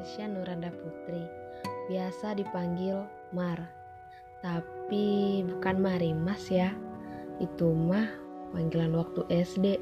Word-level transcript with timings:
Marsha 0.00 0.24
Nuranda 0.24 0.72
Putri, 0.72 1.28
biasa 1.92 2.32
dipanggil 2.32 3.04
Mar. 3.36 3.60
Tapi 4.40 5.44
bukan 5.44 5.76
Marimas 5.76 6.48
ya, 6.48 6.72
itu 7.36 7.68
mah 7.68 8.08
panggilan 8.48 8.96
waktu 8.96 9.28
SD. 9.28 9.76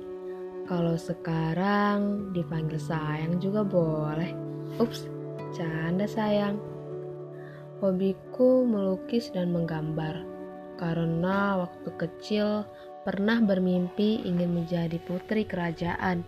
Kalau 0.66 0.98
sekarang 0.98 2.34
dipanggil 2.34 2.82
sayang 2.82 3.39
juga 3.39 3.62
boleh. 3.62 4.34
Ups, 4.82 5.07
canda 5.54 6.11
sayang. 6.11 6.58
Hobiku 7.79 8.66
melukis 8.66 9.30
dan 9.30 9.54
menggambar, 9.54 10.26
karena 10.82 11.62
waktu 11.62 11.94
kecil 11.94 12.66
pernah 13.07 13.39
bermimpi 13.39 14.26
ingin 14.26 14.50
menjadi 14.50 14.98
putri 15.07 15.46
kerajaan. 15.46 16.26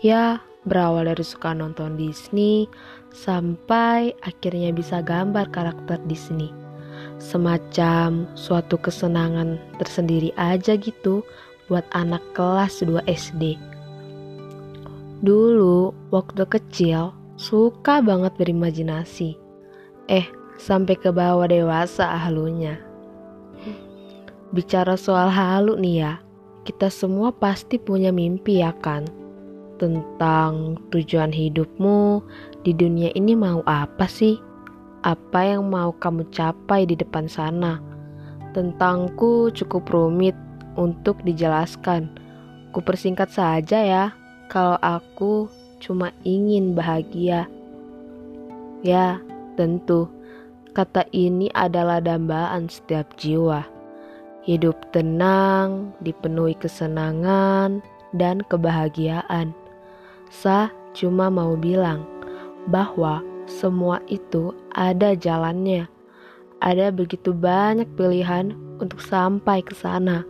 Ya, 0.00 0.40
Berawal 0.68 1.08
dari 1.08 1.24
suka 1.24 1.56
nonton 1.56 1.96
Disney 1.96 2.68
sampai 3.16 4.12
akhirnya 4.20 4.76
bisa 4.76 5.00
gambar 5.00 5.48
karakter 5.48 5.96
Disney. 6.04 6.52
Semacam 7.16 8.28
suatu 8.36 8.76
kesenangan 8.76 9.56
tersendiri 9.80 10.36
aja 10.36 10.76
gitu 10.76 11.24
buat 11.72 11.84
anak 11.96 12.20
kelas 12.36 12.84
2 12.84 13.00
SD. 13.08 13.56
Dulu 15.24 15.96
waktu 16.12 16.44
kecil 16.44 17.16
suka 17.40 18.04
banget 18.04 18.36
berimajinasi. 18.36 19.40
Eh, 20.12 20.28
sampai 20.60 20.96
ke 20.96 21.08
bawah 21.08 21.48
dewasa 21.48 22.04
halunya. 22.20 22.76
Bicara 24.52 24.98
soal 25.00 25.32
halu 25.32 25.78
nih 25.80 26.04
ya, 26.04 26.12
kita 26.68 26.92
semua 26.92 27.32
pasti 27.32 27.80
punya 27.80 28.12
mimpi 28.12 28.60
ya 28.60 28.74
kan? 28.76 29.19
Tentang 29.80 30.76
tujuan 30.92 31.32
hidupmu 31.32 32.20
di 32.60 32.76
dunia 32.76 33.08
ini 33.16 33.32
mau 33.32 33.64
apa 33.64 34.04
sih? 34.04 34.36
Apa 35.00 35.56
yang 35.56 35.72
mau 35.72 35.96
kamu 35.96 36.28
capai 36.28 36.84
di 36.84 36.92
depan 36.92 37.24
sana? 37.24 37.80
Tentangku 38.52 39.48
cukup 39.56 39.88
rumit 39.88 40.36
untuk 40.76 41.24
dijelaskan. 41.24 42.12
Ku 42.76 42.84
persingkat 42.84 43.32
saja 43.32 43.80
ya, 43.80 44.04
kalau 44.52 44.76
aku 44.84 45.48
cuma 45.80 46.12
ingin 46.28 46.76
bahagia. 46.76 47.48
Ya, 48.84 49.16
tentu, 49.56 50.12
kata 50.76 51.08
ini 51.16 51.48
adalah 51.56 52.04
dambaan 52.04 52.68
setiap 52.68 53.16
jiwa. 53.16 53.64
Hidup 54.44 54.76
tenang, 54.92 55.96
dipenuhi 56.04 56.52
kesenangan 56.60 57.80
dan 58.12 58.44
kebahagiaan. 58.44 59.56
Sa 60.30 60.70
cuma 60.94 61.26
mau 61.26 61.58
bilang 61.58 62.06
bahwa 62.70 63.20
semua 63.50 63.98
itu 64.06 64.54
ada 64.70 65.18
jalannya. 65.18 65.90
Ada 66.62 66.94
begitu 66.94 67.34
banyak 67.34 67.90
pilihan 67.98 68.54
untuk 68.78 69.02
sampai 69.02 69.66
ke 69.66 69.74
sana. 69.74 70.22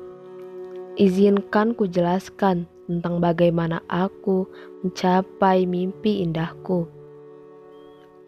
Izinkan 0.97 1.77
ku 1.77 1.85
jelaskan 1.85 2.65
tentang 2.89 3.21
bagaimana 3.21 3.85
aku 3.87 4.49
mencapai 4.83 5.69
mimpi 5.69 6.25
indahku. 6.25 6.89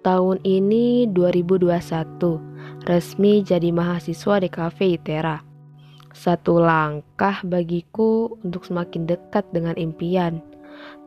Tahun 0.02 0.38
ini 0.42 1.06
2021, 1.14 2.90
resmi 2.90 3.42
jadi 3.46 3.70
mahasiswa 3.70 4.42
di 4.42 4.48
Cafe 4.50 4.98
Itera. 4.98 5.38
Satu 6.10 6.58
langkah 6.58 7.40
bagiku 7.46 8.34
untuk 8.42 8.66
semakin 8.66 9.06
dekat 9.06 9.46
dengan 9.54 9.78
impian. 9.78 10.51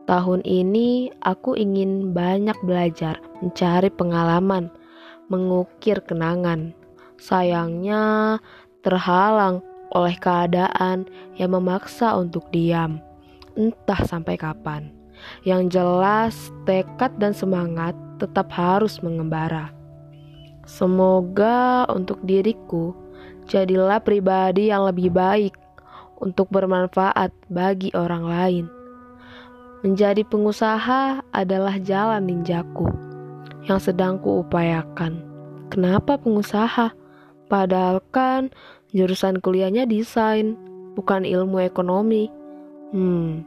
Tahun 0.06 0.38
ini 0.46 1.10
aku 1.26 1.58
ingin 1.58 2.14
banyak 2.14 2.54
belajar, 2.62 3.18
mencari 3.42 3.90
pengalaman, 3.90 4.70
mengukir 5.26 5.98
kenangan. 6.06 6.70
Sayangnya 7.18 8.38
terhalang 8.86 9.66
oleh 9.90 10.14
keadaan 10.14 11.10
yang 11.34 11.58
memaksa 11.58 12.14
untuk 12.14 12.46
diam. 12.54 13.02
Entah 13.58 13.98
sampai 14.06 14.38
kapan. 14.38 14.94
Yang 15.42 15.74
jelas, 15.74 16.34
tekad 16.70 17.10
dan 17.18 17.34
semangat 17.34 17.98
tetap 18.22 18.46
harus 18.54 19.02
mengembara. 19.02 19.74
Semoga 20.70 21.82
untuk 21.90 22.22
diriku 22.22 22.94
jadilah 23.50 23.98
pribadi 23.98 24.70
yang 24.70 24.86
lebih 24.86 25.10
baik 25.10 25.58
untuk 26.22 26.46
bermanfaat 26.54 27.34
bagi 27.50 27.90
orang 27.90 28.22
lain. 28.22 28.75
Menjadi 29.86 30.26
pengusaha 30.26 31.22
adalah 31.30 31.78
jalan 31.78 32.26
ninjaku 32.26 32.90
yang 33.70 33.78
sedang 33.78 34.18
kuupayakan. 34.18 35.22
Kenapa 35.70 36.18
pengusaha? 36.18 36.90
Padahal 37.46 38.02
kan 38.10 38.50
jurusan 38.90 39.38
kuliahnya 39.38 39.86
desain, 39.86 40.58
bukan 40.98 41.22
ilmu 41.22 41.62
ekonomi. 41.62 42.26
Hmm. 42.90 43.46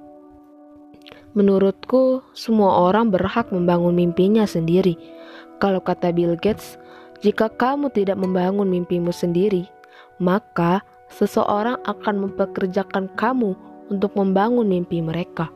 Menurutku, 1.35 2.23
semua 2.31 2.87
orang 2.87 3.11
berhak 3.11 3.51
membangun 3.51 3.99
mimpinya 3.99 4.47
sendiri. 4.47 4.95
Kalau 5.59 5.83
kata 5.83 6.15
Bill 6.15 6.39
Gates, 6.39 6.79
jika 7.19 7.51
kamu 7.51 7.91
tidak 7.91 8.15
membangun 8.15 8.71
mimpimu 8.71 9.11
sendiri, 9.11 9.67
maka 10.23 10.87
seseorang 11.11 11.83
akan 11.83 12.31
mempekerjakan 12.31 13.11
kamu 13.19 13.59
untuk 13.91 14.15
membangun 14.15 14.71
mimpi 14.71 15.03
mereka. 15.03 15.51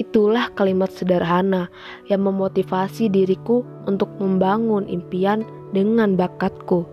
Itulah 0.00 0.48
kalimat 0.56 0.88
sederhana 0.88 1.68
yang 2.08 2.24
memotivasi 2.24 3.12
diriku 3.12 3.60
untuk 3.84 4.08
membangun 4.16 4.88
impian 4.88 5.44
dengan 5.76 6.16
bakatku. 6.16 6.88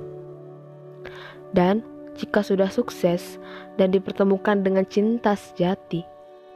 Dan 1.55 1.79
jika 2.19 2.43
sudah 2.43 2.67
sukses 2.67 3.39
dan 3.79 3.95
dipertemukan 3.95 4.59
dengan 4.59 4.83
cinta 4.83 5.39
sejati, 5.39 6.03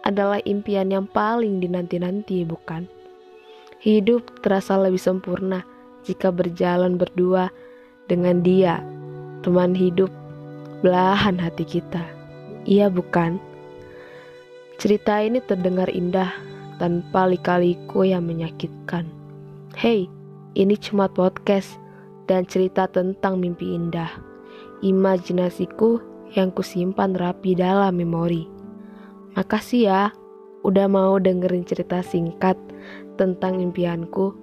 adalah 0.03 0.43
impian 0.43 0.91
yang 0.91 1.07
paling 1.07 1.63
dinanti-nanti, 1.63 2.43
bukan? 2.43 2.89
Hidup 3.79 4.43
terasa 4.43 4.75
lebih 4.75 4.99
sempurna 4.99 5.63
jika 6.03 6.33
berjalan 6.33 6.97
berdua 6.97 7.47
dengan 8.11 8.43
dia, 8.43 8.83
teman 9.45 9.71
hidup, 9.71 10.09
belahan 10.83 11.37
hati 11.37 11.63
kita. 11.63 12.03
Iya, 12.65 12.91
bukan? 12.91 13.39
Cerita 14.81 15.21
ini 15.21 15.37
terdengar 15.45 15.93
indah 15.93 16.33
tanpa 16.81 17.29
lika-liku 17.29 18.01
yang 18.01 18.25
menyakitkan. 18.25 19.05
Hei, 19.77 20.09
ini 20.57 20.73
cuma 20.73 21.05
podcast 21.05 21.77
dan 22.25 22.49
cerita 22.49 22.89
tentang 22.89 23.37
mimpi 23.37 23.77
indah. 23.77 24.09
Imajinasiku 24.81 26.01
yang 26.33 26.49
kusimpan 26.49 27.13
rapi 27.13 27.53
dalam 27.53 27.93
memori. 27.93 28.49
Makasih 29.37 29.81
ya, 29.85 30.09
udah 30.65 30.89
mau 30.89 31.21
dengerin 31.21 31.61
cerita 31.61 32.01
singkat 32.01 32.57
tentang 33.21 33.61
impianku. 33.61 34.33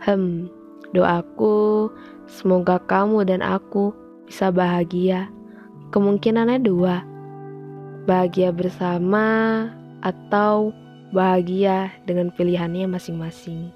Hmm, 0.00 0.48
doaku 0.96 1.92
semoga 2.24 2.80
kamu 2.88 3.20
dan 3.28 3.44
aku 3.44 3.92
bisa 4.24 4.48
bahagia. 4.48 5.28
Kemungkinannya 5.92 6.56
dua 6.64 7.17
bahagia 8.08 8.48
bersama 8.48 9.68
atau 10.00 10.72
bahagia 11.12 11.92
dengan 12.08 12.32
pilihannya 12.32 12.88
masing-masing. 12.88 13.68